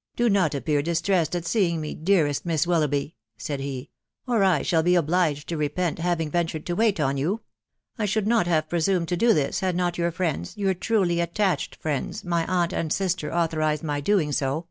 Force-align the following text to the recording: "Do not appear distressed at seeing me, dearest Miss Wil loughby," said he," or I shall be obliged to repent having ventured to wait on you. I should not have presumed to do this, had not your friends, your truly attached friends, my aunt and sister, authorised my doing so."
"Do 0.16 0.28
not 0.30 0.54
appear 0.54 0.80
distressed 0.80 1.34
at 1.34 1.44
seeing 1.44 1.80
me, 1.80 1.92
dearest 1.92 2.46
Miss 2.46 2.68
Wil 2.68 2.82
loughby," 2.86 3.14
said 3.36 3.58
he," 3.58 3.90
or 4.28 4.44
I 4.44 4.62
shall 4.62 4.84
be 4.84 4.94
obliged 4.94 5.48
to 5.48 5.56
repent 5.56 5.98
having 5.98 6.30
ventured 6.30 6.64
to 6.66 6.76
wait 6.76 7.00
on 7.00 7.16
you. 7.16 7.40
I 7.98 8.04
should 8.04 8.28
not 8.28 8.46
have 8.46 8.68
presumed 8.68 9.08
to 9.08 9.16
do 9.16 9.34
this, 9.34 9.58
had 9.58 9.74
not 9.74 9.98
your 9.98 10.12
friends, 10.12 10.56
your 10.56 10.72
truly 10.74 11.18
attached 11.18 11.74
friends, 11.74 12.24
my 12.24 12.46
aunt 12.46 12.72
and 12.72 12.92
sister, 12.92 13.34
authorised 13.34 13.82
my 13.82 14.00
doing 14.00 14.30
so." 14.30 14.68